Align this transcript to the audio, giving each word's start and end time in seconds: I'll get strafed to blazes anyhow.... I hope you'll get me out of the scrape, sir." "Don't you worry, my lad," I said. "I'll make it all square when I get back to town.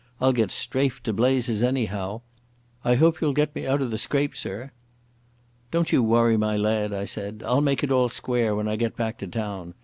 I'll 0.19 0.33
get 0.33 0.49
strafed 0.49 1.03
to 1.03 1.13
blazes 1.13 1.61
anyhow.... 1.61 2.21
I 2.83 2.95
hope 2.95 3.21
you'll 3.21 3.33
get 3.33 3.53
me 3.53 3.67
out 3.67 3.83
of 3.83 3.91
the 3.91 3.99
scrape, 3.99 4.35
sir." 4.35 4.71
"Don't 5.69 5.91
you 5.91 6.01
worry, 6.01 6.37
my 6.37 6.57
lad," 6.57 6.91
I 6.91 7.05
said. 7.05 7.43
"I'll 7.45 7.61
make 7.61 7.83
it 7.83 7.91
all 7.91 8.09
square 8.09 8.55
when 8.55 8.67
I 8.67 8.77
get 8.77 8.95
back 8.95 9.19
to 9.19 9.27
town. 9.27 9.75